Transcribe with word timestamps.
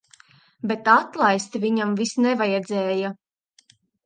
Bet 0.71 0.87
atlaist 0.93 1.57
viņam 1.67 1.93
vis 2.01 2.15
nevajadzēja. 2.27 3.13